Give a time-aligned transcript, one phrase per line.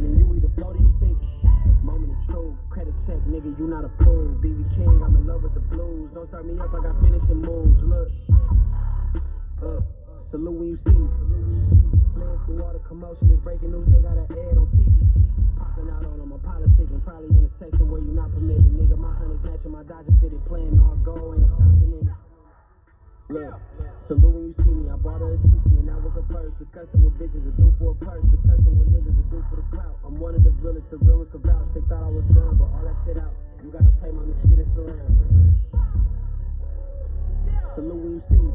[0.00, 1.18] and you either float or you sink.
[1.84, 4.40] Moment of truth, credit check, nigga, you not approved.
[4.40, 6.10] BB King, I'm in love with the blues.
[6.14, 7.76] Don't start me up, I got finishing moves.
[7.84, 8.08] Look,
[9.60, 9.80] uh,
[10.30, 11.08] salute when you see me.
[12.16, 14.96] Slaying through all the commotion, it's breaking news, they got an ad on TV.
[15.60, 18.64] Popping out on them, I'm politicking, probably in a section where you not permitted.
[18.72, 22.31] Nigga, my honey's matching my Dodger fitted, playing all go, ain't no stopping it.
[23.32, 23.56] Look,
[24.04, 24.92] salute when you see me.
[24.92, 26.52] I bought her a CC and I was a purse.
[26.60, 28.20] Disgusting with bitches, a do for a purse.
[28.28, 29.96] Disgusting with niggas, a do for the clout.
[30.04, 31.64] I'm one of the realest, the real ones can vouch.
[31.72, 33.32] They thought I was done, but all that shit out.
[33.64, 35.16] You gotta play my new shit in surround.
[37.72, 38.52] Salute when you see me.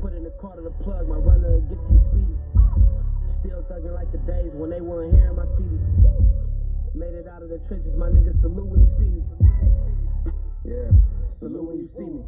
[0.00, 2.36] Put in the car to the plug, my runner gets you speedy.
[3.44, 5.76] Still thugging like the days when they weren't hearing my CD.
[6.96, 8.40] Made it out of the trenches, my niggas.
[8.40, 9.22] Salute when you see me.
[10.64, 10.88] Yeah,
[11.44, 12.24] salute when you see me.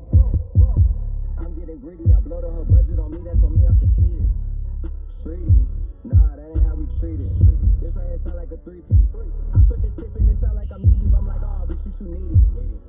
[1.41, 3.88] I'm getting greedy, I blow to her budget on me, that's on me, I can
[3.96, 4.28] see it.
[5.24, 5.56] Treaty,
[6.05, 7.33] nah, that ain't how we treat it.
[7.80, 8.92] This right here sound like a three P.
[8.92, 11.16] I put the tip in, it sound like I'm knee deep.
[11.16, 12.36] I'm like, oh, bitch, you too needy.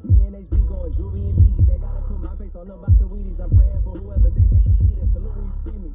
[0.03, 2.91] Me and HB going juvie and BG, they gotta put my face on them box
[2.99, 3.39] of Wheaties.
[3.39, 5.07] I'm praying for whoever they think they competing.
[5.16, 5.89] Salute when you see me.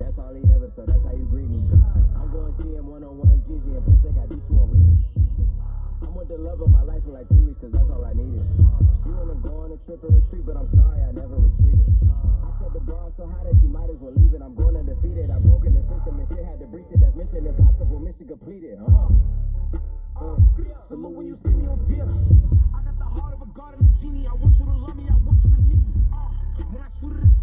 [0.00, 1.68] That's all he ever, so that's how you greet me.
[2.16, 5.09] I'm going TM one on one Jeezy, and plus they got D2 on repeat.
[6.10, 8.10] I'm with the love of my life for like three weeks, cause that's all I
[8.10, 8.42] needed.
[9.06, 11.86] She wanna go on a trip and retreat, but I'm sorry, I never retreated.
[12.10, 14.42] I said the bar so high that you might as well leave it.
[14.42, 15.30] I'm going to defeat it.
[15.30, 16.98] I've broken the system and shit had to breach it.
[16.98, 18.82] That's mission impossible, mission completed.
[18.82, 19.06] Uh-huh.
[20.18, 20.34] Uh,
[20.90, 22.02] salute when you see me on Yeah.
[22.74, 24.26] I got the heart of a god and a genie.
[24.26, 25.94] I want you to love me, I want you to need me.
[26.10, 26.26] Uh,
[26.74, 27.39] when I shoot at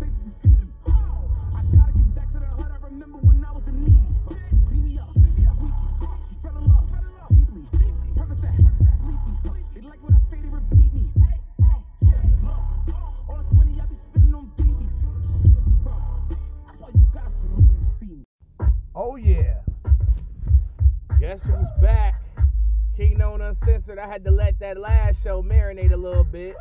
[23.87, 23.99] Uncensored.
[23.99, 26.55] I had to let that last show marinate a little bit.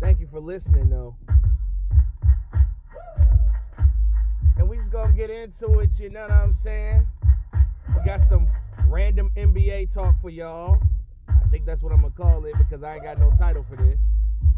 [0.00, 1.16] Thank you for listening though.
[4.56, 7.06] And we just gonna get into it, you know what I'm saying?
[7.52, 8.48] We got some
[8.86, 10.78] random NBA talk for y'all.
[11.28, 13.76] I think that's what I'm gonna call it because I ain't got no title for
[13.76, 13.98] this.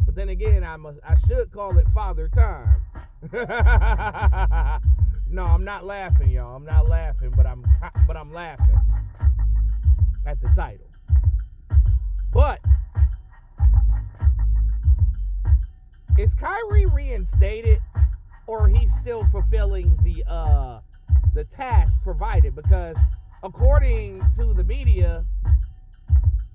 [0.05, 2.83] But then again, I must I should call it Father Time.
[5.29, 6.57] no, I'm not laughing, y'all.
[6.57, 7.65] I'm not laughing, but I'm
[8.07, 8.79] but I'm laughing
[10.27, 10.87] at the title.
[12.33, 12.61] But
[16.19, 17.81] is Kyrie reinstated
[18.47, 20.81] or he's still fulfilling the uh
[21.35, 22.97] the task provided because
[23.43, 25.25] according to the media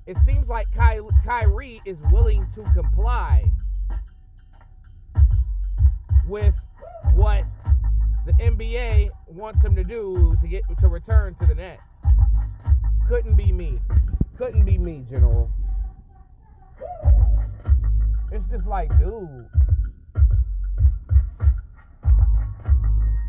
[0.05, 3.51] it seems like Ky- Kyrie is willing to comply
[6.27, 6.53] with
[7.13, 7.43] what
[8.25, 11.81] the NBA wants him to do to get to return to the Nets.
[13.07, 13.79] Couldn't be me.
[14.37, 15.49] Couldn't be me, General.
[18.31, 19.47] It's just like, dude.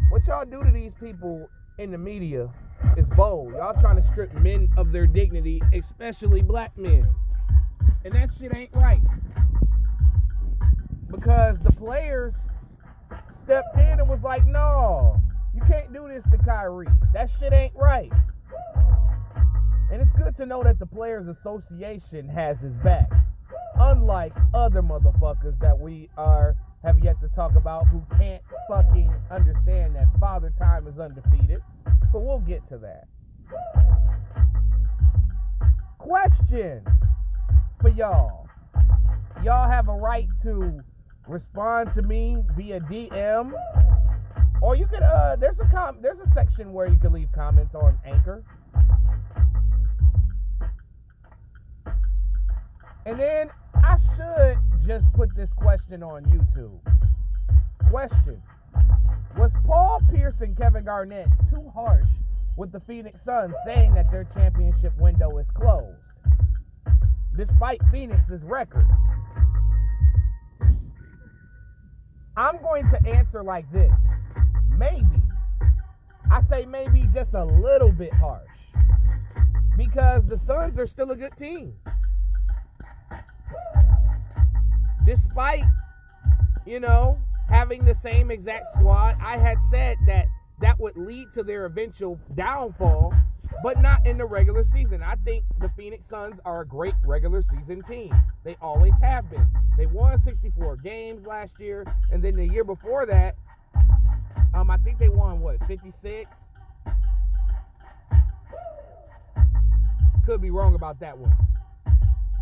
[0.09, 1.49] What y'all do to these people
[1.79, 2.49] in the media
[2.97, 3.53] is bold.
[3.53, 7.09] Y'all trying to strip men of their dignity, especially black men.
[8.05, 9.03] And that shit ain't right.
[11.11, 12.35] Because the players
[13.45, 15.21] stepped in and was like, no,
[15.55, 16.89] you can't do this to Kyrie.
[17.13, 18.13] That shit ain't right.
[19.91, 23.09] And it's good to know that the Players Association has his back.
[23.79, 29.95] Unlike other motherfuckers that we are have yet to talk about who can't fucking understand
[29.97, 31.61] that Father Time is undefeated.
[32.13, 33.07] But we'll get to that.
[35.99, 36.83] Question
[37.81, 38.49] for y'all.
[39.43, 40.81] Y'all have a right to
[41.29, 43.53] respond to me via DM.
[44.63, 47.75] Or you could uh there's a com there's a section where you can leave comments
[47.75, 48.43] on Anchor.
[53.07, 56.81] And then I should just put this question on YouTube.
[57.89, 58.43] Question
[59.39, 62.09] Was Paul Pierce and Kevin Garnett too harsh
[62.57, 65.97] with the Phoenix Suns saying that their championship window is closed?
[67.37, 68.89] Despite Phoenix's record.
[72.37, 73.93] I'm going to answer like this.
[74.77, 75.23] Maybe.
[76.29, 78.43] I say maybe just a little bit harsh.
[79.77, 81.73] Because the Suns are still a good team.
[85.07, 85.63] Despite,
[86.67, 87.19] you know,
[87.49, 90.27] having the same exact squad, I had said that
[90.61, 93.15] that would lead to their eventual downfall,
[93.63, 95.05] but not in the regular season.
[95.05, 98.13] I think the Phoenix Suns are a great regular season team.
[98.43, 99.47] They always have been.
[99.79, 103.37] They won 64 games last year, and then the year before that,
[104.55, 106.29] um, I think they won what 56.
[110.25, 111.33] could be wrong about that one.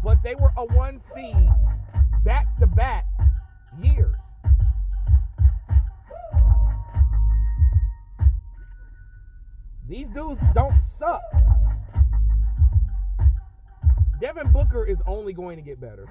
[0.02, 1.50] But they were a one seed
[2.24, 3.04] back to back
[3.82, 4.16] years.
[9.86, 11.20] These dudes don't suck.
[14.20, 16.08] Devin Booker is only going to get better.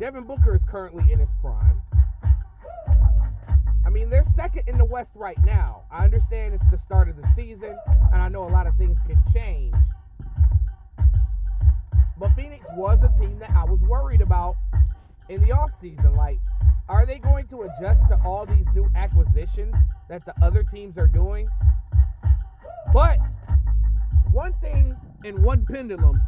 [0.00, 1.80] Devin Booker is currently in his prime.
[3.86, 5.84] I mean, they're second in the West right now.
[5.90, 7.76] I understand it's the start of the season,
[8.12, 9.74] and I know a lot of things can change.
[12.18, 14.56] But Phoenix was a team that I was worried about
[15.28, 16.16] in the offseason.
[16.16, 16.38] Like,
[16.88, 19.74] are they going to adjust to all these new acquisitions
[20.08, 21.48] that the other teams are doing?
[22.92, 23.18] But
[24.32, 26.20] one thing in one pendulum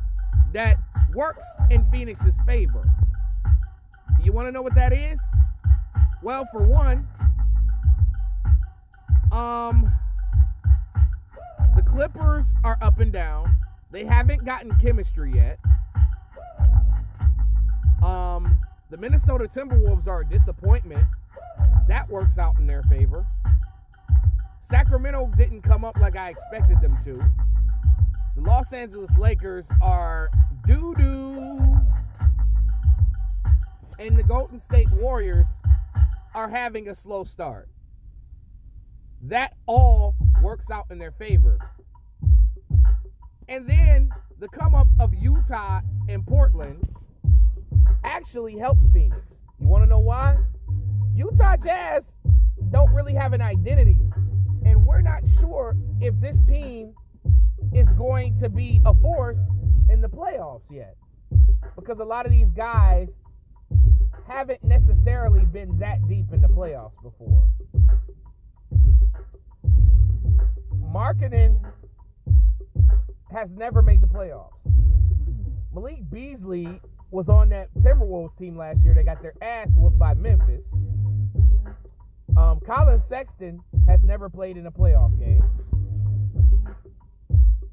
[0.52, 0.76] that
[1.14, 2.88] works in Phoenix's favor.
[4.22, 5.18] You want to know what that is?
[6.22, 7.08] Well, for one,
[9.32, 9.92] um,
[11.74, 13.56] the Clippers are up and down.
[13.90, 15.58] They haven't gotten chemistry yet.
[18.02, 18.58] Um,
[18.90, 21.06] the Minnesota Timberwolves are a disappointment.
[21.88, 23.26] That works out in their favor.
[24.70, 27.22] Sacramento didn't come up like I expected them to.
[28.36, 30.30] The Los Angeles Lakers are
[30.66, 31.78] doo doo.
[33.98, 35.46] And the Golden State Warriors
[36.34, 37.68] are having a slow start.
[39.22, 41.58] That all works out in their favor.
[43.48, 46.78] And then the come up of Utah and Portland
[48.04, 49.20] actually helps Phoenix.
[49.58, 50.38] You want to know why?
[51.14, 52.02] Utah Jazz
[52.70, 53.98] don't really have an identity.
[54.64, 56.94] And we're not sure if this team
[57.72, 59.38] is going to be a force
[59.88, 60.96] in the playoffs yet.
[61.76, 63.08] Because a lot of these guys
[64.28, 67.48] haven't necessarily been that deep in the playoffs before.
[70.92, 71.60] Markkanen
[73.32, 74.50] has never made the playoffs.
[75.72, 78.94] Malik Beasley was on that Timberwolves team last year.
[78.94, 80.64] They got their ass whooped by Memphis.
[82.36, 85.42] Um, Collin Sexton has never played in a playoff game.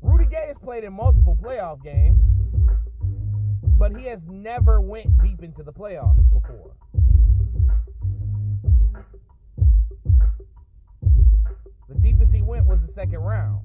[0.02, 2.20] Rudy Gay has played in multiple playoff games,
[3.78, 6.72] but he has never went deep into the playoffs before.
[11.90, 13.62] The deepest he went was the second round.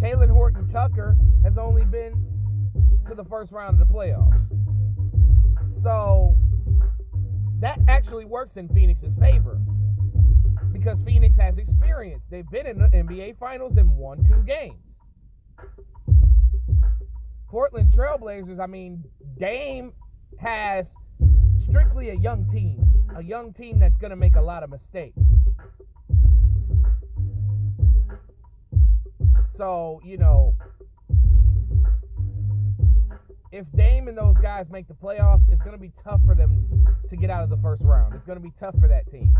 [0.00, 2.24] Talen Horton Tucker has only been
[3.08, 4.46] to the first round of the playoffs.
[5.82, 6.36] So
[7.60, 9.58] that actually works in Phoenix's favor
[10.72, 12.22] because Phoenix has experience.
[12.30, 14.76] They've been in the NBA Finals and won two games.
[17.48, 19.02] Portland Trailblazers, I mean,
[19.38, 19.92] Dame
[20.38, 20.84] has
[21.68, 22.84] strictly a young team,
[23.16, 25.18] a young team that's going to make a lot of mistakes.
[29.56, 30.54] So, you know,
[33.52, 36.86] if Dame and those guys make the playoffs, it's going to be tough for them
[37.08, 38.14] to get out of the first round.
[38.14, 39.34] It's going to be tough for that team.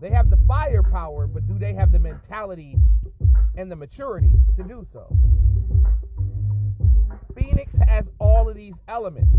[0.00, 2.76] They have the firepower, but do they have the mentality
[3.56, 5.16] and the maturity to do so?
[7.36, 9.36] Phoenix has all of these elements.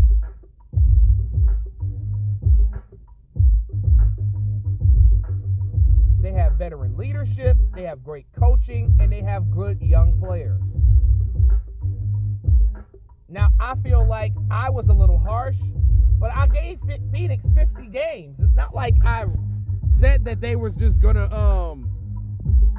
[6.26, 10.60] They have veteran leadership, they have great coaching, and they have good young players.
[13.28, 15.54] Now, I feel like I was a little harsh,
[16.18, 16.80] but I gave
[17.12, 18.34] Phoenix 50 games.
[18.40, 19.26] It's not like I
[20.00, 21.88] said that they was just going to um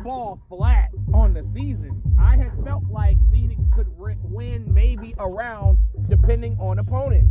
[0.03, 2.01] fall flat on the season.
[2.19, 5.77] I had felt like Phoenix could win maybe around
[6.09, 7.29] depending on opponent.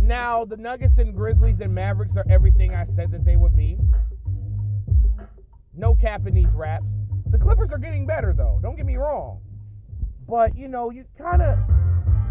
[0.00, 3.78] Now, the Nuggets and Grizzlies and Mavericks are everything I said that they would be.
[5.74, 6.86] No cap in these raps.
[7.30, 8.58] The Clippers are getting better though.
[8.62, 9.40] Don't get me wrong.
[10.28, 11.58] But you know, you kind of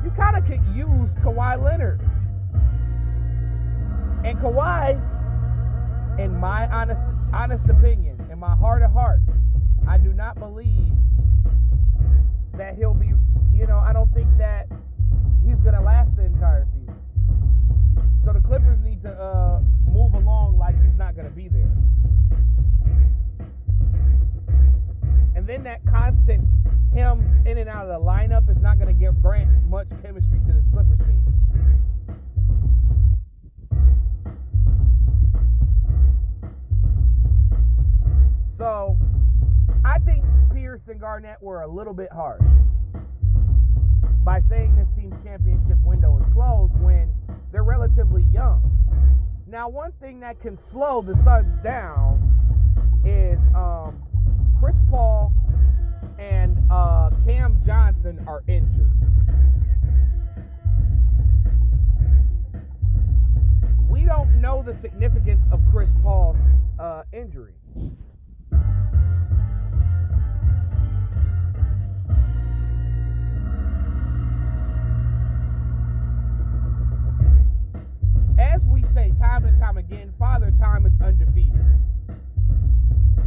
[0.04, 2.02] you kind of could use Kawhi Leonard.
[4.26, 5.00] And Kawhi,
[6.20, 7.02] in my honest
[7.34, 9.30] honest opinion, in my heart of hearts,
[9.88, 10.94] I do not believe
[12.58, 13.12] that he'll be.
[13.54, 14.68] You know, I don't think that
[15.46, 16.75] he's gonna last the entire season.
[18.25, 21.72] So the Clippers need to uh, move along like he's not gonna be there.
[25.36, 26.44] And then that constant
[26.91, 30.39] him in and out of the lineup is not going to give Grant much chemistry
[30.48, 31.22] to this Clippers team.
[38.58, 38.98] So
[39.84, 42.41] I think Pierce and Garnett were a little bit harsh
[44.24, 47.12] by saying this team's championship window is closed when
[47.56, 48.70] they're relatively young.
[49.48, 52.20] Now, one thing that can slow the Suns down
[53.06, 54.04] is um,
[54.60, 55.32] Chris Paul
[56.20, 58.92] and uh, Cam Johnson are injured.
[63.90, 66.36] We don't know the significance of Chris Paul's
[66.78, 67.54] uh, injury.
[79.75, 81.60] Time again, Father Time is undefeated.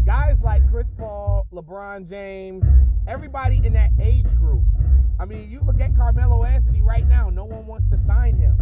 [0.07, 2.65] Guys like Chris Paul, LeBron James,
[3.07, 4.63] everybody in that age group.
[5.21, 8.57] I mean, you look at Carmelo Anthony right now, no one wants to sign him.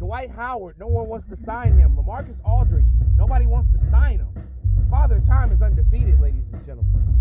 [0.00, 1.96] Dwight Howard, no one wants to sign him.
[1.96, 2.86] LaMarcus Aldridge,
[3.16, 4.28] nobody wants to sign him.
[4.90, 7.12] Father Time is undefeated, ladies and gentlemen.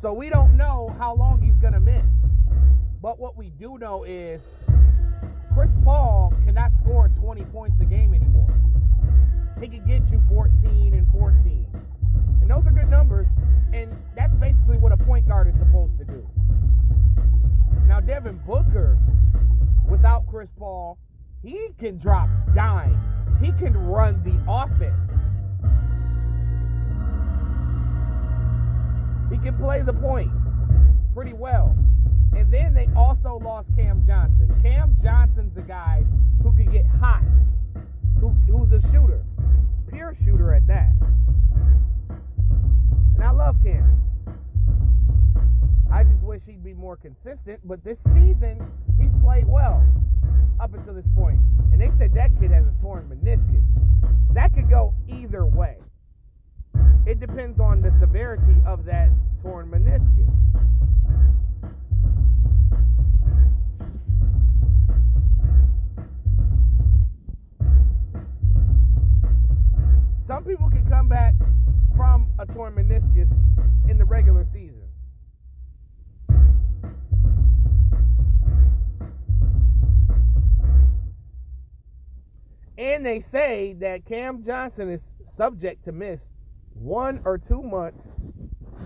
[0.00, 2.04] So we don't know how long he's going to miss.
[3.00, 4.40] But what we do know is
[5.54, 8.52] Chris Paul cannot score 20 points a game anymore.
[9.60, 11.66] He can get you 14 and 14.
[12.42, 13.26] And those are good numbers.
[13.72, 16.28] And that's basically what a point guard is supposed to do.
[17.86, 18.98] Now, Devin Booker,
[19.88, 20.98] without Chris Paul,
[21.42, 22.96] he can drop dimes.
[23.40, 24.94] He can run the offense.
[29.30, 30.30] He can play the point
[31.14, 31.76] pretty well.
[32.34, 34.48] And then they also lost Cam Johnson.
[34.62, 36.04] Cam Johnson's a guy
[36.42, 37.24] who could get hot,
[38.20, 39.24] who, who's a shooter,
[39.90, 40.92] pure shooter at that.
[43.14, 44.00] And I love Cam.
[45.90, 48.64] I just wish he'd be more consistent, but this season
[48.98, 49.84] he's played well
[50.60, 51.40] up until this point.
[51.72, 53.64] And they said that kid has a torn meniscus.
[54.34, 55.76] That could go either way.
[57.06, 59.08] It depends on the severity of that
[59.42, 59.97] torn meniscus.
[83.18, 85.00] They say that Cam Johnson is
[85.36, 86.20] subject to miss
[86.74, 87.98] one or two months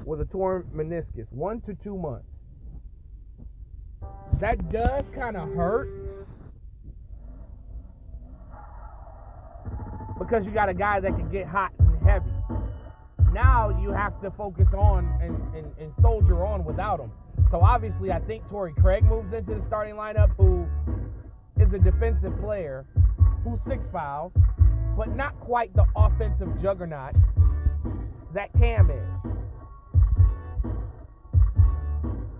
[0.04, 1.30] with a torn meniscus.
[1.30, 2.26] One to two months.
[4.40, 5.88] That does kind of hurt.
[10.18, 12.30] Because you got a guy that can get hot and heavy.
[13.32, 17.10] Now you have to focus on and, and, and soldier on without him.
[17.50, 20.66] So obviously, I think Torrey Craig moves into the starting lineup, who
[21.58, 22.86] is a defensive player,
[23.44, 24.32] who's six fouls,
[24.96, 27.14] but not quite the offensive juggernaut
[28.34, 29.32] that Cam is.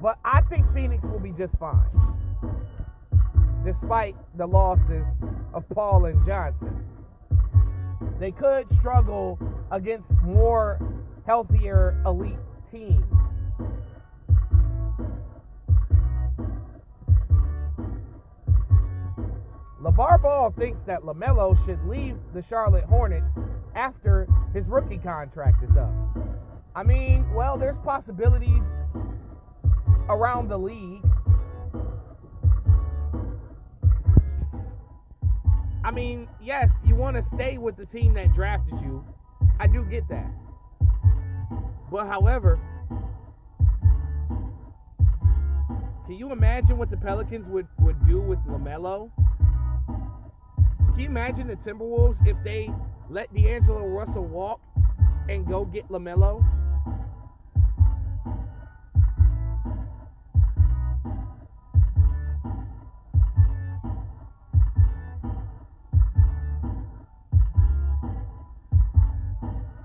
[0.01, 1.87] But I think Phoenix will be just fine,
[3.65, 5.05] despite the losses
[5.55, 6.85] of Paul and Johnson.
[8.19, 9.39] They could struggle
[9.71, 10.81] against more
[11.27, 12.35] healthier elite
[12.71, 13.05] teams.
[19.83, 23.27] LaVar Ball thinks that LaMelo should leave the Charlotte Hornets
[23.75, 25.91] after his rookie contract is up.
[26.77, 28.63] I mean, well, there's possibilities
[30.09, 31.03] around the league.
[35.85, 39.05] I mean, yes, you want to stay with the team that drafted you.
[39.59, 40.31] I do get that.
[41.91, 42.61] But however,
[46.07, 49.11] can you imagine what the Pelicans would, would do with LaMelo?
[51.03, 52.71] You imagine the Timberwolves if they
[53.11, 54.61] let D'Angelo Russell walk
[55.29, 56.41] and go get LaMelo?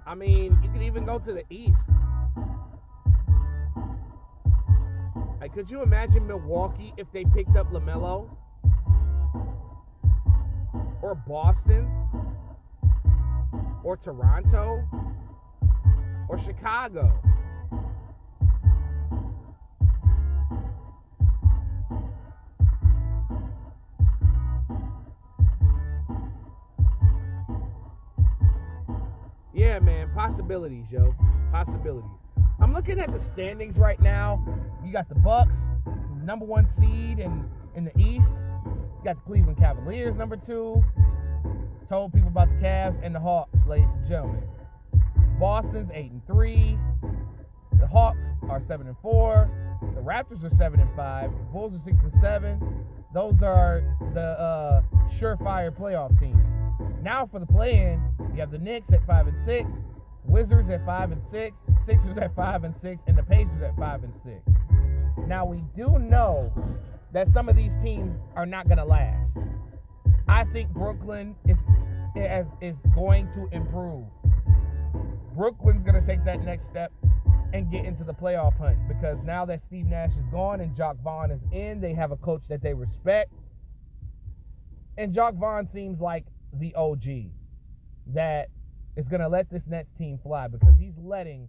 [0.05, 1.73] I mean, you could even go to the East.
[5.41, 8.29] Like, could you imagine Milwaukee if they picked up LaMelo?
[11.01, 11.89] Or Boston?
[13.83, 14.83] Or Toronto?
[16.27, 17.21] Or Chicago?
[29.53, 31.15] Yeah, man, possibilities, yo.
[31.51, 32.09] Possibilities.
[32.59, 34.43] I'm looking at the standings right now.
[34.85, 35.55] You got the Bucks,
[36.23, 38.27] number one seed in, in the East.
[39.03, 40.83] Got the Cleveland Cavaliers, number two.
[41.87, 44.43] Told people about the Cavs and the Hawks, ladies and gentlemen.
[45.39, 46.77] Boston's eight and three.
[47.79, 49.49] The Hawks are seven and four.
[49.95, 51.31] The Raptors are seven and five.
[51.31, 52.85] The Bulls are six and seven.
[53.13, 54.81] Those are the uh,
[55.19, 56.43] surefire playoff teams.
[57.01, 58.01] Now for the play-in,
[58.33, 59.69] you have the Knicks at five and six,
[60.25, 64.03] Wizards at five and six, Sixers at five and six, and the Pacers at five
[64.03, 64.41] and six.
[65.25, 66.51] Now we do know
[67.13, 69.29] that some of these teams are not going to last.
[70.27, 71.57] I think Brooklyn is
[72.61, 74.05] is, going to improve.
[75.35, 76.91] Brooklyn's going to take that next step
[77.53, 81.01] and get into the playoff hunt because now that Steve Nash is gone and Jacque
[81.03, 83.31] Vaughn is in, they have a coach that they respect.
[84.97, 87.05] And Jacque Vaughn seems like the OG
[88.13, 88.49] that
[88.95, 91.47] is going to let this Nets team fly because he's letting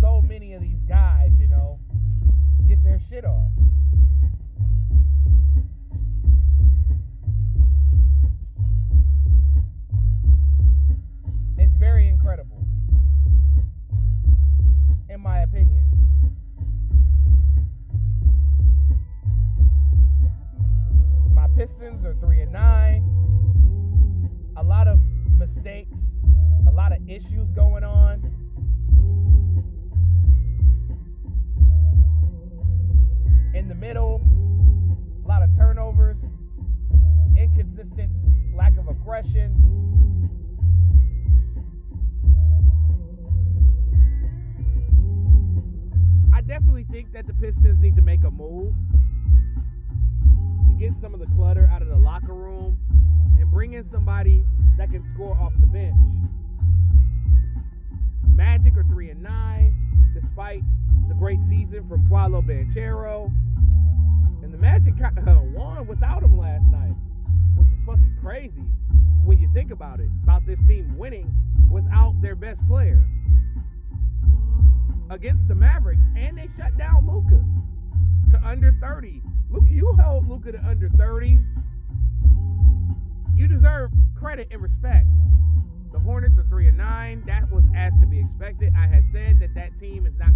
[0.00, 1.78] so many of these guys, you know,
[2.82, 3.50] their shit off.
[88.24, 88.72] Expected.
[88.76, 90.31] I had said that that team is not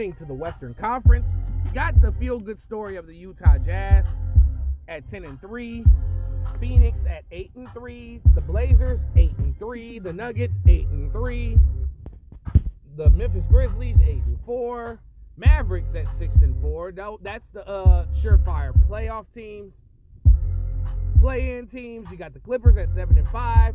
[0.00, 1.26] getting to the Western Conference,
[1.74, 4.06] got the feel good story of the Utah Jazz
[4.88, 5.84] at 10 and 3,
[6.58, 11.58] Phoenix at 8 and 3, the Blazers 8 and 3, the Nuggets 8 and 3,
[12.96, 14.98] the Memphis Grizzlies 8 and 4,
[15.36, 16.92] Mavericks at 6 and 4.
[17.20, 19.74] That's the uh, surefire playoff teams.
[21.20, 23.74] Play-in teams, you got the Clippers at 7 and 5,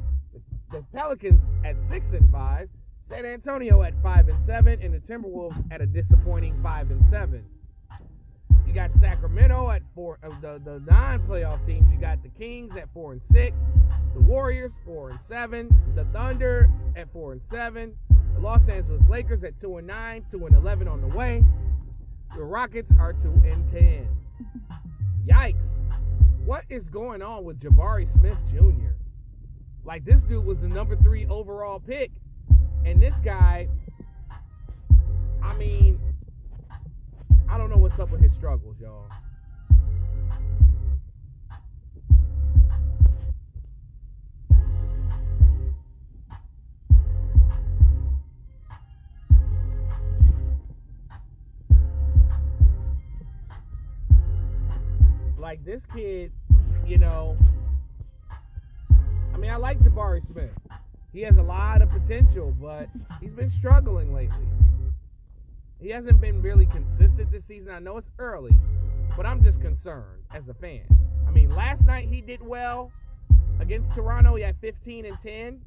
[0.71, 2.67] the Pelicans at 6 and 5,
[3.07, 7.45] San Antonio at five and seven, and the Timberwolves at a disappointing five and seven.
[8.65, 11.87] You got Sacramento at four of the, the non-playoff teams.
[11.93, 13.55] You got the Kings at four and six,
[14.15, 17.93] the Warriors four and seven, the Thunder at four and seven,
[18.33, 21.43] the Los Angeles Lakers at two and nine, two and eleven on the way.
[22.35, 24.07] The Rockets are two and ten.
[25.27, 25.61] Yikes!
[26.43, 28.93] What is going on with Jabari Smith Jr.?
[29.83, 32.11] Like this dude was the number three overall pick
[32.85, 33.67] and this guy,
[35.43, 35.99] I mean,
[37.49, 39.09] I don't know what's up with his struggles, y'all.
[55.39, 56.31] Like this kid,
[56.85, 57.37] you know,
[59.33, 60.49] I mean, I like Jabari Smith.
[61.15, 62.89] He has a lot of potential, but
[63.21, 64.45] he's been struggling lately.
[65.79, 67.71] He hasn't been really consistent this season.
[67.71, 68.59] I know it's early,
[69.15, 70.81] but I'm just concerned as a fan.
[71.25, 72.91] I mean, last night he did well
[73.61, 74.35] against Toronto.
[74.35, 75.61] He had 15 and 10,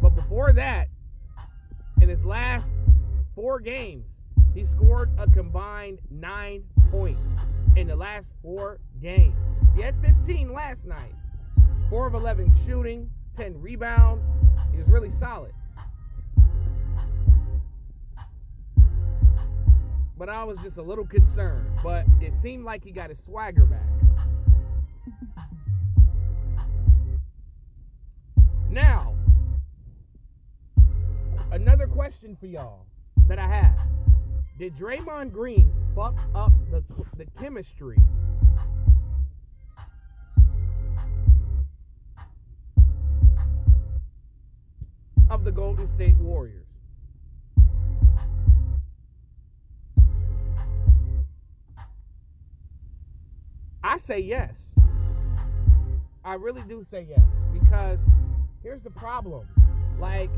[0.00, 0.86] but before that,
[2.00, 2.70] in his last
[3.34, 4.04] four games,
[4.54, 6.62] he scored a combined nine
[6.92, 7.26] points
[7.74, 9.34] in the last four games.
[9.74, 11.14] He had 15 last night,
[11.90, 14.24] four of 11 shooting, 10 rebounds.
[14.70, 15.52] He was really solid.
[20.18, 21.66] But I was just a little concerned.
[21.82, 23.80] But it seemed like he got his swagger back.
[28.70, 29.14] Now,
[31.50, 32.86] another question for y'all
[33.28, 33.78] that I have.
[34.58, 36.82] Did Draymond Green fuck up the
[37.16, 37.98] the chemistry
[45.44, 46.66] the Golden State Warriors?
[53.82, 54.54] I say yes.
[56.24, 57.98] I really do say yes because
[58.62, 59.48] here's the problem.
[59.98, 60.30] Like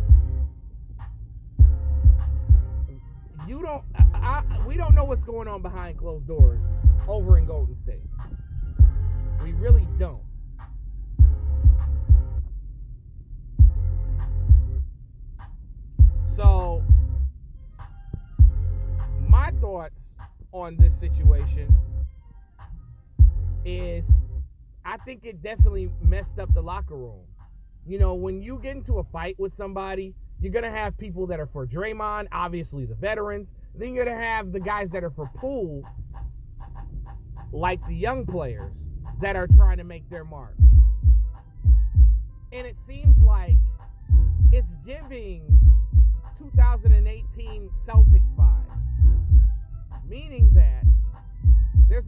[3.47, 6.61] you don't I, we don't know what's going on behind closed doors
[7.07, 8.01] over in Golden State.
[9.43, 10.23] We really don't.
[20.55, 21.75] On this situation
[23.65, 24.07] is
[24.85, 27.25] I think it definitely messed up the locker room.
[27.87, 31.27] You know, when you get into a fight with somebody, you're going to have people
[31.27, 33.49] that are for Draymond, obviously the veterans.
[33.75, 35.83] Then you're going to have the guys that are for Poole,
[37.53, 38.73] like the young players
[39.21, 40.55] that are trying to make their mark.
[42.53, 43.57] And it seems like
[44.53, 45.54] it's giving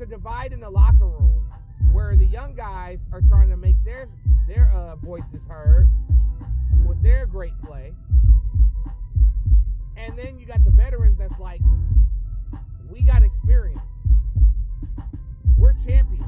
[0.06, 1.50] a divide in the locker room
[1.92, 4.08] where the young guys are trying to make their
[4.46, 5.88] their uh, voices heard
[6.84, 7.92] with their great play,
[9.96, 11.60] and then you got the veterans that's like,
[12.88, 13.80] we got experience.
[15.56, 16.24] We're champions.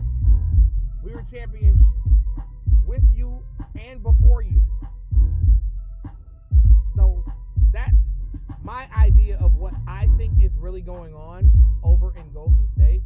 [1.05, 1.81] We were champions
[2.87, 3.41] with you
[3.81, 4.61] and before you.
[6.97, 7.25] So
[7.73, 7.95] that's
[8.65, 11.53] my idea of what I think is really going on
[11.85, 13.03] over in Golden State.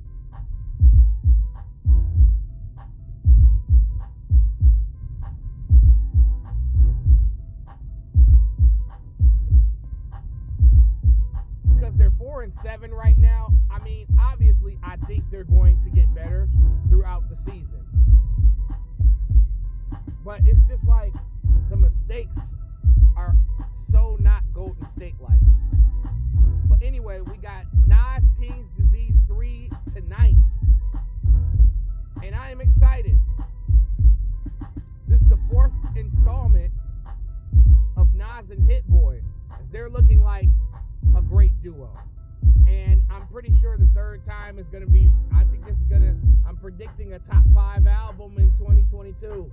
[43.43, 46.15] Pretty sure the third time is going to be, I think this is going to,
[46.49, 49.51] I'm predicting a top five album in 2022.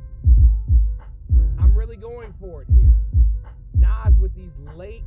[1.60, 2.94] I'm really going for it here.
[3.74, 5.02] Nas with these late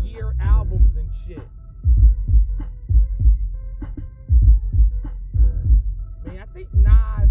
[0.00, 1.42] year albums and shit.
[6.24, 7.30] Man, I think Nas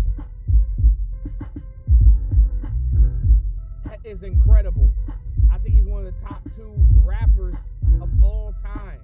[4.04, 4.92] is incredible.
[5.50, 6.74] I think he's one of the top two
[7.06, 7.56] rappers
[8.02, 9.00] of all time.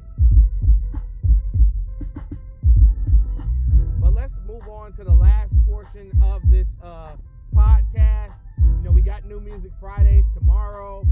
[4.90, 7.12] On to the last portion of this uh,
[7.56, 8.34] podcast.
[8.58, 11.06] You know, we got new music Fridays tomorrow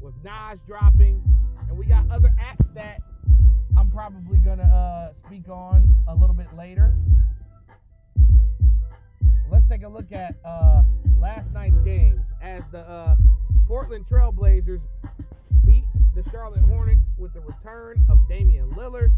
[0.00, 1.22] with Nas dropping,
[1.68, 3.02] and we got other acts that
[3.76, 6.94] I'm probably gonna uh, speak on a little bit later.
[9.50, 10.82] Let's take a look at uh,
[11.18, 13.16] last night's games as the uh,
[13.66, 14.80] Portland Trailblazers
[15.66, 19.12] beat the Charlotte Hornets with the return of Damian Lillard,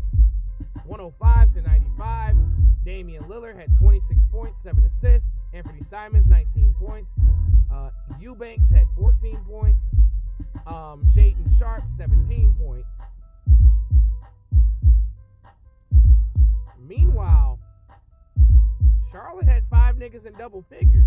[0.85, 2.37] 105 to 95.
[2.85, 5.27] Damian Lillard had 26 points, 7 assists.
[5.53, 7.11] Anthony Simons 19 points.
[7.73, 9.79] Uh, Eubanks had 14 points.
[10.67, 11.11] Um,
[11.59, 12.89] Sharpe 17 points.
[16.89, 17.59] Meanwhile,
[19.13, 21.07] Charlotte had five niggas in double figures.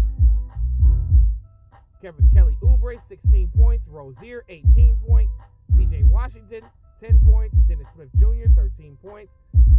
[2.01, 3.83] Kevin Kelly Oubre 16 points.
[3.87, 5.31] Rozier 18 points.
[5.75, 6.61] PJ Washington
[7.03, 7.53] 10 points.
[7.67, 8.47] Dennis Smith Jr.
[8.55, 9.31] 13 points.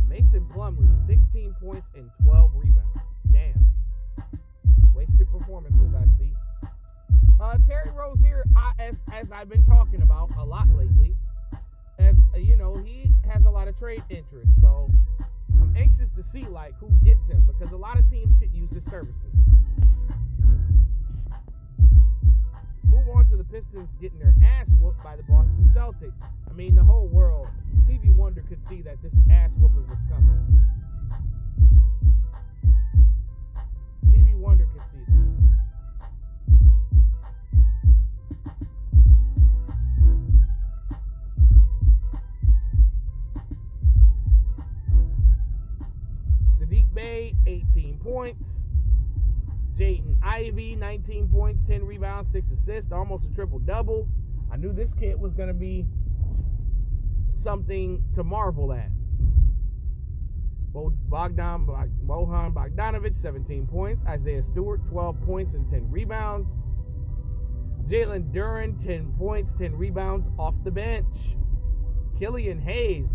[0.08, 2.98] Mason Plumlee 16 points and 12 rebounds.
[3.32, 3.66] Damn.
[4.94, 6.30] Wasted performances, I see.
[7.40, 11.16] Uh, Terry Rozier, I, as as I've been talking about a lot lately,
[11.98, 14.48] as uh, you know, he has a lot of trade interest.
[14.60, 14.90] So
[15.60, 18.70] I'm anxious to see like who gets him because a lot of teams could use
[18.70, 19.32] his services.
[22.94, 26.14] Move on to the Pistons getting their ass whooped by the Boston Celtics.
[26.48, 27.48] I mean, the whole world,
[27.84, 30.60] Stevie Wonder could see that this ass whooping was coming.
[34.08, 35.24] Stevie Wonder could see that.
[46.60, 48.44] Saddiq Bey, 18 points.
[50.54, 54.06] Ivey, 19 points, 10 rebounds, 6 assists, almost a triple double.
[54.52, 55.84] I knew this kid was going to be
[57.42, 58.88] something to marvel at.
[60.72, 61.66] Bogdan
[62.06, 64.04] Bojan Bogdanovic, 17 points.
[64.06, 66.48] Isaiah Stewart, 12 points and 10 rebounds.
[67.88, 71.36] Jalen Duren, 10 points, 10 rebounds off the bench.
[72.16, 73.08] Killian Hayes,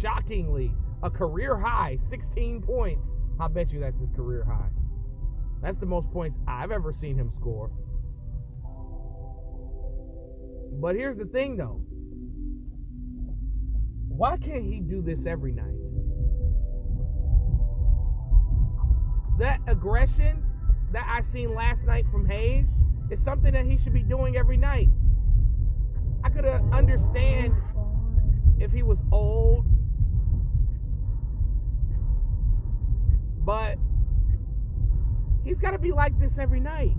[0.00, 0.72] shockingly,
[1.02, 3.08] a career high, 16 points.
[3.40, 4.70] I bet you that's his career high.
[5.62, 7.70] That's the most points I've ever seen him score.
[10.80, 11.80] But here's the thing though.
[14.08, 15.74] Why can't he do this every night?
[19.38, 20.42] That aggression
[20.92, 22.66] that I seen last night from Hayes
[23.10, 24.88] is something that he should be doing every night.
[26.24, 27.54] I could understand
[28.58, 29.66] if he was old,
[33.44, 33.76] but
[35.46, 36.96] he's got to be like this every night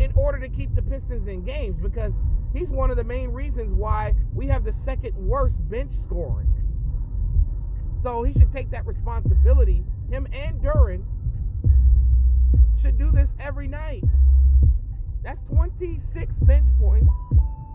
[0.00, 2.12] in order to keep the Pistons in games because
[2.52, 6.52] he's one of the main reasons why we have the second worst bench scoring.
[8.02, 9.84] So he should take that responsibility.
[10.10, 11.04] Him and Duren
[12.80, 14.04] should do this every night.
[15.22, 17.10] That's 26 bench points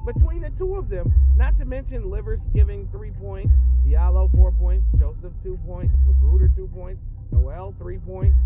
[0.06, 1.14] between the two of them.
[1.38, 3.54] Not to mention Livers giving three points,
[3.86, 8.38] Diallo four points, Joseph two points, Magruder two points, Noel three points.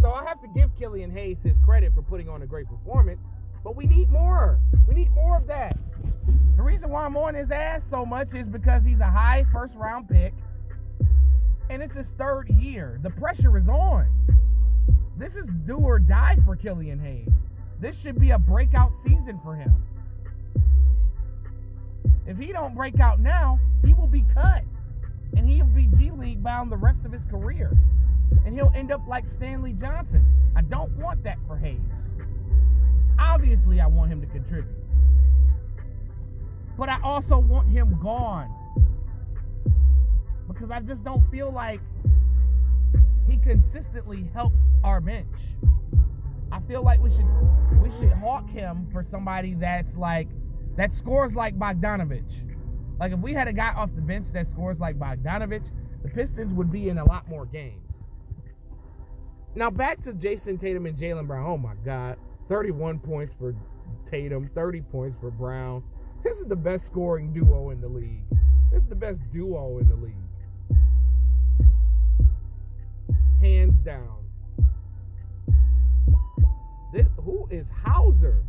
[0.00, 3.20] So I have to give Killian Hayes his credit for putting on a great performance,
[3.62, 4.58] but we need more.
[4.88, 5.76] We need more of that.
[6.56, 9.74] The reason why I'm on his ass so much is because he's a high first
[9.74, 10.34] round pick
[11.70, 12.98] and it's his third year.
[13.02, 14.06] The pressure is on.
[15.16, 17.28] This is do or die for Killian Hayes.
[17.82, 19.74] This should be a breakout season for him.
[22.28, 24.62] If he don't break out now, he will be cut.
[25.36, 27.76] And he'll be G League bound the rest of his career.
[28.46, 30.24] And he'll end up like Stanley Johnson.
[30.54, 31.80] I don't want that for Hayes.
[33.18, 34.76] Obviously, I want him to contribute.
[36.78, 38.48] But I also want him gone.
[40.46, 41.80] Because I just don't feel like
[43.28, 45.26] he consistently helps our bench.
[46.52, 47.26] I feel like we should
[47.80, 50.28] we should hawk him for somebody that's like
[50.76, 52.24] that scores like Bogdanovic.
[53.00, 55.62] Like if we had a guy off the bench that scores like Bogdanovic,
[56.02, 57.80] the Pistons would be in a lot more games.
[59.54, 61.46] Now back to Jayson Tatum and Jaylen Brown.
[61.46, 62.16] Oh my God.
[62.48, 63.54] 31 points for
[64.10, 65.82] Tatum, 30 points for Brown.
[66.22, 68.24] This is the best scoring duo in the league.
[68.70, 70.14] This is the best duo in the league.
[73.40, 74.21] Hands down.
[76.92, 78.42] This who is Hauser?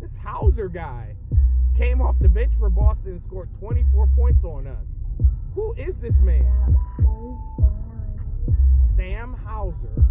[0.00, 1.16] This Hauser guy
[1.76, 4.86] came off the bench for Boston and scored 24 points on us.
[5.54, 6.76] Who is this man?
[8.96, 10.04] Sam Hauser.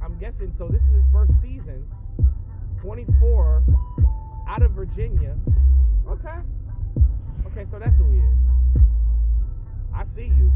[0.00, 0.68] I'm guessing so.
[0.68, 1.88] This is his first season.
[2.80, 3.64] 24
[4.48, 5.36] out of Virginia.
[6.08, 6.38] Okay.
[7.46, 8.82] Okay, so that's who he is.
[9.92, 10.52] I see you.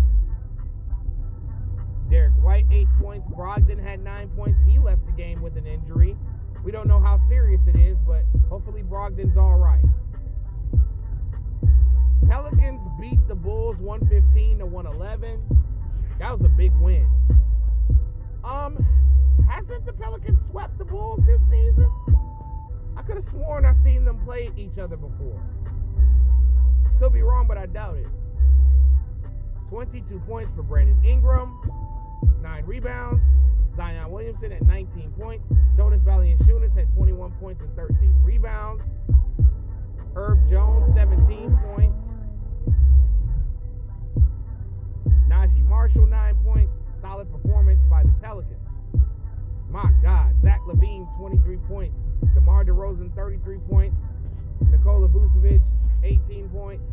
[2.11, 3.27] Derrick White, eight points.
[3.29, 4.61] Brogdon had nine points.
[4.67, 6.17] He left the game with an injury.
[6.65, 9.85] We don't know how serious it is, but hopefully Brogdon's all right.
[12.29, 15.41] Pelicans beat the Bulls 115 to 111.
[16.19, 17.07] That was a big win.
[18.43, 18.85] Um,
[19.49, 21.91] hasn't the Pelicans swept the Bulls this season?
[22.97, 25.41] I could have sworn I've seen them play each other before.
[26.99, 28.07] Could be wrong, but I doubt it.
[29.69, 31.59] 22 points for Brandon Ingram,
[32.43, 33.23] 9 rebounds.
[33.77, 35.45] Zion Williamson at 19 points.
[35.77, 38.83] Jonas Valanciunas had 21 points and 13 rebounds.
[40.15, 41.97] Herb Jones, 17 points.
[45.29, 46.73] Naji Marshall, 9 points.
[47.03, 48.57] Solid performance by the Pelicans.
[49.69, 50.35] My God.
[50.43, 51.97] Zach LaVine, 23 points.
[52.35, 53.97] DeMar DeRozan, 33 points.
[54.71, 55.61] Nikola Vucevic,
[56.03, 56.85] 18 points.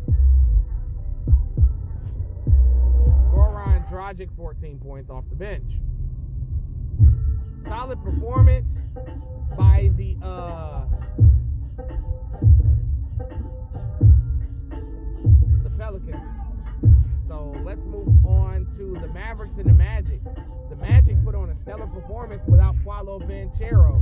[4.14, 5.72] Goran 14 points off the bench.
[7.64, 8.68] Solid performance
[9.56, 10.84] by the uh,
[15.62, 16.22] the Pelicans.
[17.26, 20.20] So let's move on to the Mavericks and the Magic.
[20.70, 24.00] The Magic put on a stellar performance without Paolo Banchero.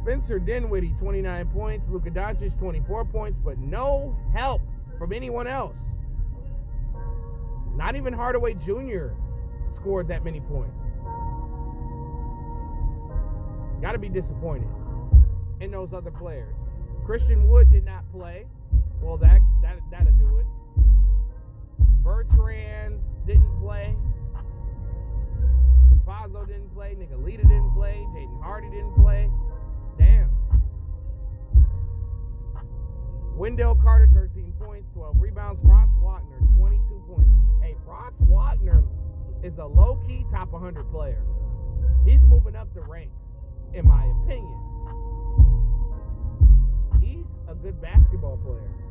[0.00, 1.86] Spencer Dinwiddie, 29 points.
[1.88, 4.62] Luka Doncic, 24 points, but no help
[4.98, 5.78] from anyone else.
[7.74, 9.08] Not even Hardaway Jr.
[9.74, 10.80] scored that many points.
[13.82, 14.68] Got to be disappointed
[15.60, 16.54] in those other players.
[17.04, 18.46] Christian Wood did not play.
[19.00, 20.46] Well, that that that'll do it.
[22.02, 23.94] Bertrand didn't play.
[25.90, 26.94] Campazzo didn't play.
[26.94, 28.06] Nicolita didn't play.
[28.14, 29.30] Jaden Hardy didn't play.
[29.98, 30.30] Damn.
[33.36, 35.60] Wendell Carter, 13 points, 12 rebounds.
[35.66, 37.30] Franz Wagner, 22 points.
[37.60, 38.82] Hey, Franz Wagner
[39.42, 41.22] is a low key top 100 player.
[42.06, 43.12] He's moving up the ranks,
[43.74, 44.56] in my opinion.
[46.98, 48.85] He's a good basketball player.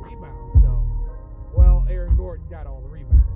[0.00, 0.82] Rebounds, though.
[1.54, 3.26] Well, Aaron Gordon got all the rebounds.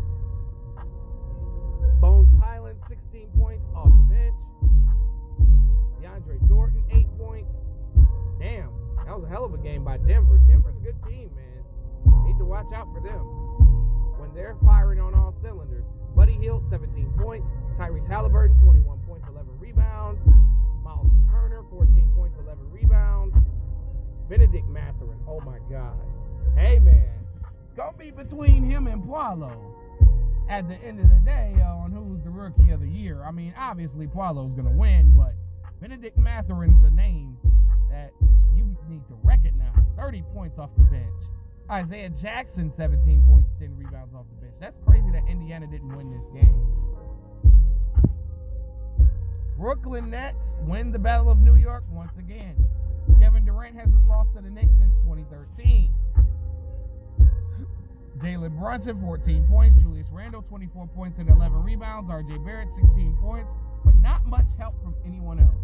[2.00, 4.34] Bones Hyland, 16 points off the bench.
[6.00, 7.50] DeAndre Jordan, 8 points.
[8.40, 8.70] Damn,
[9.06, 10.38] that was a hell of a game by Denver.
[10.48, 12.24] Denver's a good team, man.
[12.26, 13.24] Need to watch out for them
[14.18, 15.84] when they're firing on all cylinders.
[16.14, 17.46] Buddy Hield, 17 points.
[17.78, 20.20] Tyrese Halliburton, 21 points, 11 rebounds.
[20.82, 23.34] Miles Turner, 14 points, 11 rebounds.
[24.28, 25.98] Bennedict Mathurin, oh my God.
[26.56, 27.08] Hey, man.
[27.76, 29.74] To be between him and Paolo
[30.48, 33.22] at the end of the day uh, on who's the rookie of the year.
[33.24, 35.34] I mean, obviously, Paolo's to win, but
[35.80, 37.36] Bennedict Mathurin's the name
[37.90, 38.12] that
[38.54, 39.74] you need to recognize.
[39.96, 41.10] 30 points off the bench.
[41.70, 44.54] Isaiah Jackson, 17 points, 10 rebounds off the bench.
[44.60, 46.74] That's crazy that Indiana didn't win this game.
[49.56, 52.54] Brooklyn Nets win the Battle of New York once again.
[53.20, 55.90] Kevin Durant hasn't lost to the Knicks since 2013.
[58.18, 59.76] Jalen Brunson, 14 points.
[59.80, 62.10] Julius Randle, 24 points and 11 rebounds.
[62.10, 63.50] RJ Barrett, 16 points,
[63.84, 65.54] but not much help from anyone else.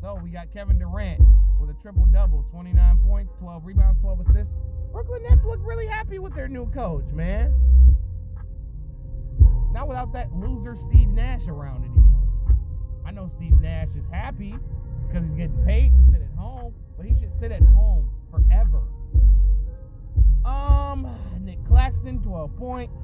[0.00, 1.20] So we got Kevin Durant
[1.60, 4.52] with a triple double 29 points, 12 rebounds, 12 assists.
[4.92, 7.52] Brooklyn Nets look really happy with their new coach, man.
[9.72, 12.56] Not without that loser Steve Nash around anymore.
[13.04, 14.54] I know Steve Nash is happy
[15.06, 18.82] because he's getting paid to sit at home, but he should sit at home forever.
[20.44, 21.08] Um,
[21.40, 22.94] Nick Claxton, 12 points.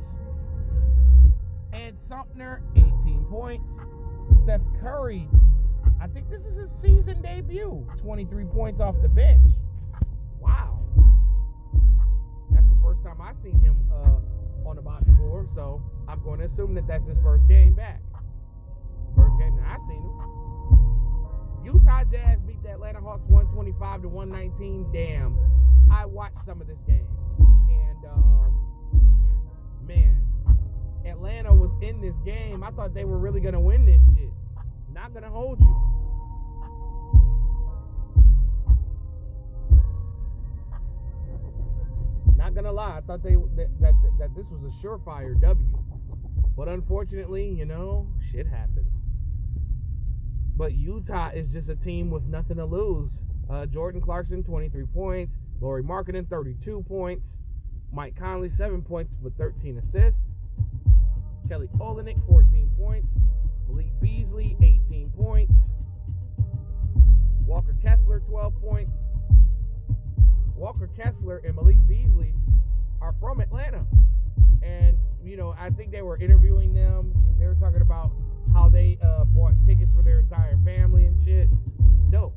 [1.72, 3.64] Ed Sumner, 18 points.
[4.44, 5.28] Seth Curry,
[6.00, 7.86] I think this is his season debut.
[8.02, 9.46] 23 points off the bench.
[10.40, 10.80] Wow.
[12.50, 16.40] That's the first time I've seen him uh, on the box score, so I'm going
[16.40, 18.00] to assume that that's his first game back.
[19.16, 21.64] First game that I've seen him.
[21.64, 24.86] Utah Jazz beat the Atlanta Hawks 125 to 119.
[24.92, 25.36] Damn.
[25.92, 27.06] I watched some of this game.
[27.40, 28.54] And, um,
[29.86, 30.26] man,
[31.06, 32.62] Atlanta was in this game.
[32.62, 34.30] I thought they were really to win this shit.
[34.92, 35.90] Not to hold you.
[42.36, 45.78] Not gonna lie, I thought they that, that that this was a surefire W,
[46.56, 48.90] but unfortunately, you know, shit happens.
[50.56, 53.10] But Utah is just a team with nothing to lose.
[53.48, 55.32] Uh, Jordan Clarkson, 23 points.
[55.60, 57.26] Lauri Markkanen, 32 points.
[57.92, 60.20] Mike Conley, 7 points with 13 assists.
[61.48, 63.08] Kelly Olynyk, 14 points.
[63.68, 65.52] Malik Beasley, 18 points.
[67.44, 68.92] Walker Kessler, 12 points.
[70.54, 72.32] Walker Kessler and Malik Beasley
[73.00, 73.84] are from Atlanta.
[74.62, 77.12] And, you know, I think they were interviewing them.
[77.38, 78.12] They were talking about
[78.52, 81.48] how they uh, bought tickets for their entire family and shit.
[82.10, 82.36] Dope.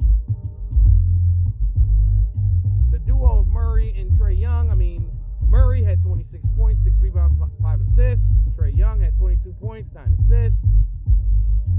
[3.13, 5.05] Duo of Murray and Trae Young, I mean,
[5.45, 8.25] Murray had 26 points, 6 rebounds, 5 assists.
[8.57, 10.57] Trae Young had 22 points, 9 assists.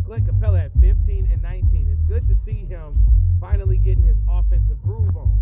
[0.06, 1.90] Clint Capela had 15 and 19.
[1.90, 2.94] It's good to see him
[3.40, 5.34] finally getting his offensive groove on.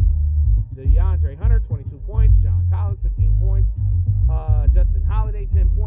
[0.75, 2.33] DeAndre Hunter, 22 points.
[2.43, 3.69] John Collins, 15 points.
[4.31, 5.82] Uh, Justin Holiday, 10 points.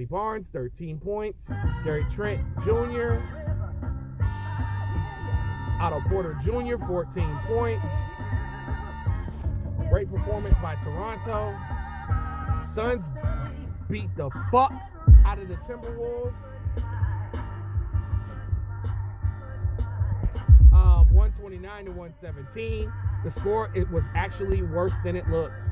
[0.00, 1.42] Scottie Barnes, 13 points.
[1.84, 3.18] Gary Trent Jr.
[5.78, 7.86] Otto Porter Jr., 14 points.
[9.90, 11.54] Great performance by Toronto.
[12.74, 13.04] Suns
[13.90, 14.72] beat the fuck
[15.26, 16.32] out of the Timberwolves.
[20.72, 22.90] Um, 129 to 117.
[23.22, 25.66] The score it was actually worse than it looks.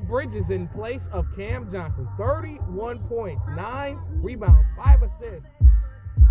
[0.00, 5.48] Bridges in place of Cam Johnson, 31 points, 9 rebounds, 5 assists.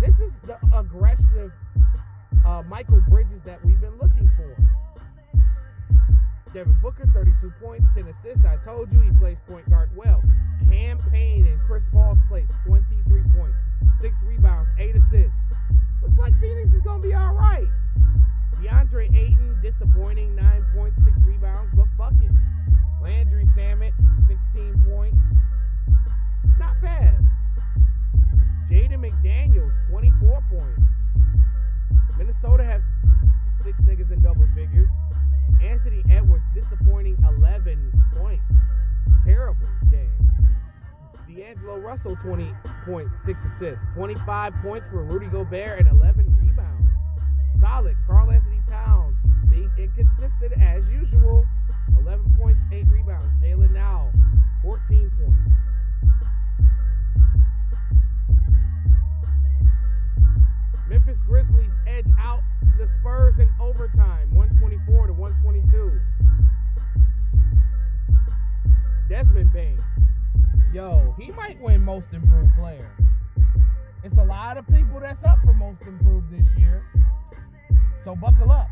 [0.00, 1.52] This is the aggressive
[2.46, 4.56] uh, Mikal Bridges that we've been looking for.
[6.54, 8.44] Devin Booker, 32 points, 10 assists.
[8.44, 10.22] I told you he plays point guard well.
[10.68, 13.56] Cam Payne in Chris Paul's place, 23 points,
[14.00, 15.36] 6 rebounds, 8 assists.
[16.02, 17.66] Looks like Phoenix is going to be all right.
[18.62, 22.32] DeAndre Ayton, disappointing, 9 points, 6 rebounds, but fuck it.
[23.02, 23.92] Landry Shamet,
[24.26, 25.18] 16 points.
[26.58, 27.16] Not bad.
[28.68, 30.82] Jaden McDaniels, 24 points.
[32.18, 32.82] Minnesota had
[33.64, 34.88] six niggas in double figures.
[35.62, 38.44] Anthony Edwards, disappointing 11 points.
[39.24, 40.10] Terrible game.
[41.28, 42.52] D'Angelo Russell, 20
[42.84, 43.84] points, 6 assists.
[43.94, 46.88] 25 points for Rudy Gobert and 11 rebounds.
[47.60, 47.96] Solid.
[48.06, 49.16] Karl-Anthony Towns,
[49.48, 51.46] being inconsistent as usual.
[51.96, 53.32] 11 points, 8 rebounds.
[53.42, 54.12] Jaylen Nowell,
[54.62, 55.38] 14 points.
[60.88, 62.40] Memphis Grizzlies edge out
[62.78, 66.00] the Spurs in overtime, 124 to 122.
[69.08, 69.82] Desmond Bane,
[70.72, 72.88] yo, he might win Most Improved Player.
[74.04, 76.82] It's a lot of people that's up for Most Improved this year,
[78.04, 78.67] so buckle up.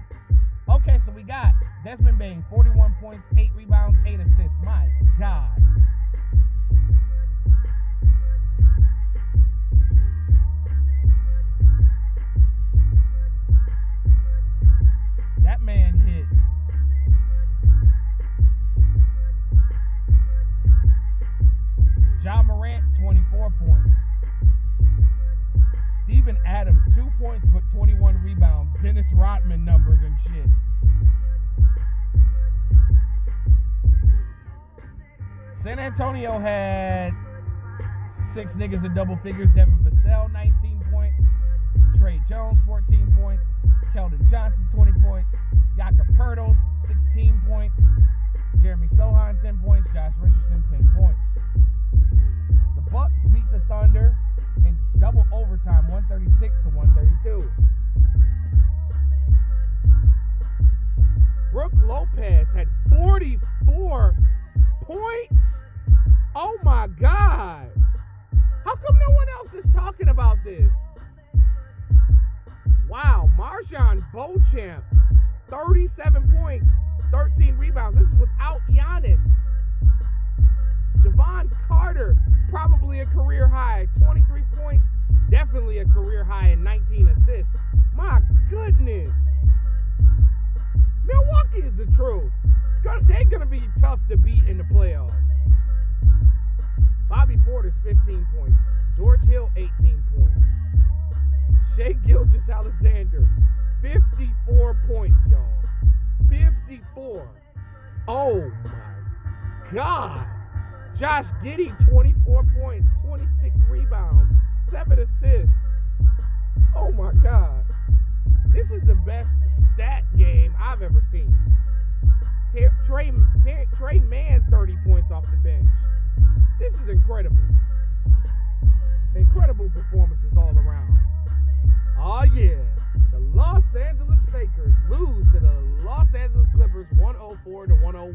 [38.57, 39.49] Niggas in double figures.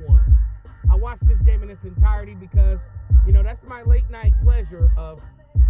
[0.08, 0.38] 104 to 101.
[0.92, 2.80] I watched this game in its entirety because,
[3.26, 5.20] you know, that's my late night pleasure of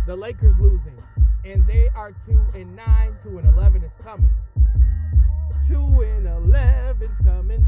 [0.08, 0.98] the Lakers losing.
[1.46, 4.30] And they are 2 and 9, 2 and 11 is coming.
[5.68, 7.66] 2 and 11's coming.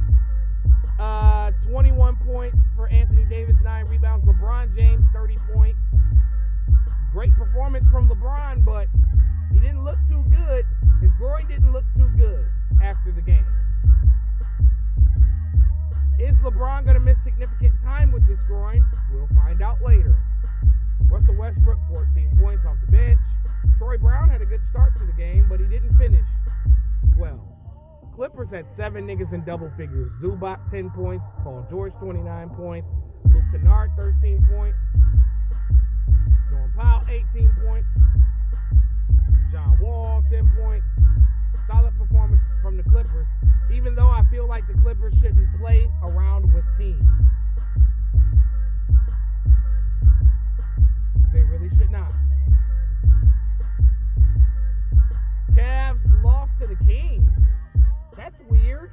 [1.00, 4.26] Uh, 21 points for Anthony Davis, 9 rebounds.
[4.26, 5.80] LeBron James, 30 points.
[7.12, 8.88] Great performance from LeBron, but
[9.52, 10.66] he didn't look too good.
[11.02, 12.46] His groin didn't look too good
[12.82, 13.46] after the game.
[16.20, 18.86] Is LeBron going to miss significant time with this groin?
[19.12, 20.16] We'll find out later.
[21.10, 23.20] Russell Westbrook, 14 points off the bench.
[23.78, 26.26] Troy Brown had a good start to the game, but he didn't finish
[27.18, 27.42] well.
[28.16, 30.12] Clippers had seven niggas in double figures.
[30.22, 31.26] Zubac, 10 points.
[31.44, 32.88] Paul George, 29 points.
[33.26, 34.78] Luke Kennard, 13 points.
[36.52, 37.88] Norm Powell, 18 points.
[39.52, 40.86] John Wall, 10 points.
[41.68, 43.28] Solid performance from the Clippers,
[43.74, 47.04] even though I feel like the Clippers shouldn't play around with teams.
[51.34, 52.14] They really should not.
[55.52, 57.30] Cavs lost to the Kings.
[58.16, 58.92] That's weird.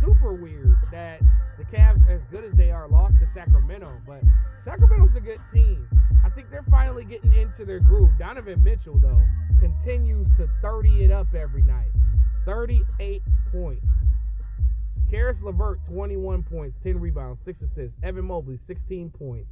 [0.00, 1.20] Super weird that
[1.58, 3.92] the Cavs, as good as they are, lost to Sacramento.
[4.06, 4.22] But
[4.64, 5.86] Sacramento's a good team.
[6.24, 8.10] I think they're finally getting into their groove.
[8.18, 9.20] Donovan Mitchell, though,
[9.60, 11.91] continues to 30 it up every night.
[12.44, 13.86] 38 points.
[15.10, 17.96] Caris LeVert, 21 points, 10 rebounds, 6 assists.
[18.02, 19.50] Evan Mobley, 16 points.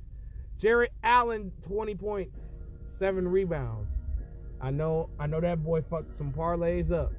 [0.59, 2.39] Jarrett Allen, 20 points,
[2.99, 3.89] 7 rebounds.
[4.61, 7.13] I know I know that boy fucked some parlays up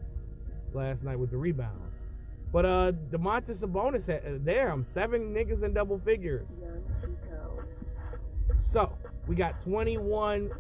[0.74, 1.96] last night with the rebounds.
[2.52, 6.48] But uh Domantas Sabonis had uh, damn seven niggas in double figures.
[8.62, 8.94] So
[9.28, 10.52] we got 21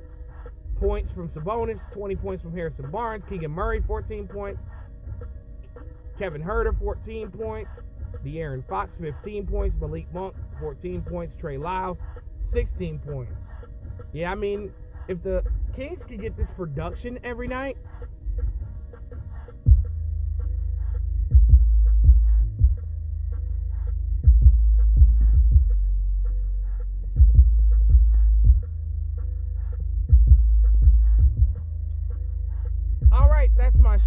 [0.79, 4.59] points from Sabonis, 20 points from Harrison Barnes, Keegan Murray 14 points,
[6.21, 7.71] Kevin Huerter 14 points,
[8.23, 11.97] De'Aaron Fox 15 points, Malik Monk 14 points, Trey Lyles
[12.53, 13.33] 16 points.
[14.13, 14.71] Yeah, I mean,
[15.07, 15.43] if the
[15.75, 17.75] Kings could get this production every night,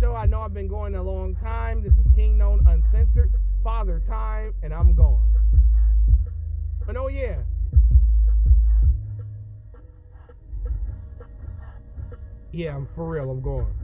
[0.05, 0.15] show.
[0.15, 1.83] I know I've been going a long time.
[1.83, 3.31] This is King Known Uncensored,
[3.63, 5.23] Father Time, and I'm gone.
[6.87, 7.37] But oh yeah.
[12.53, 13.84] Yeah, I'm for real, I'm going.